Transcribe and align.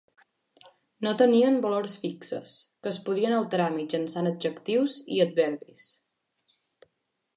No 1.07 1.11
tenien 1.21 1.59
valors 1.65 1.97
fixes, 2.05 2.55
que 2.83 2.91
es 2.93 2.99
podien 3.09 3.35
alterar 3.41 3.69
mitjançant 3.77 4.31
adjectius 4.33 4.97
i 5.19 5.23
adverbis. 5.27 5.87